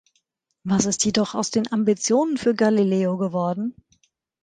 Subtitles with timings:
[0.63, 3.75] Was ist jedoch aus den Ambitionen für Galileo geworden?